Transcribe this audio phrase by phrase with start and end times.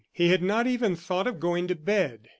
[0.11, 2.29] He had not even thought of going to bed.